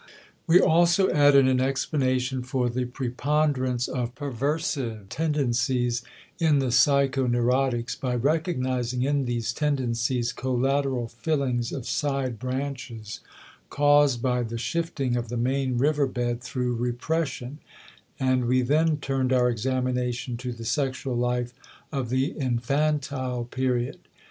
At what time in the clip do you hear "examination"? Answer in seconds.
19.51-20.35